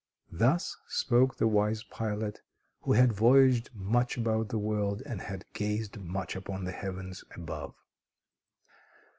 Thus 0.31 0.75
spoke 0.87 1.37
the 1.37 1.47
wise 1.47 1.83
pilot, 1.83 2.41
who 2.81 2.93
had 2.93 3.13
voyaged 3.13 3.69
much 3.75 4.17
about 4.17 4.49
the 4.49 4.57
world, 4.57 5.03
and 5.05 5.21
had 5.21 5.45
gazed 5.53 5.99
much 5.99 6.35
upon 6.35 6.63
the 6.63 6.71
heavens 6.71 7.23
above. 7.35 7.75